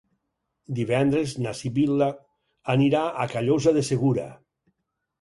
[0.79, 2.09] Divendres na Sibil·la
[2.77, 4.29] anirà a Callosa de Segura.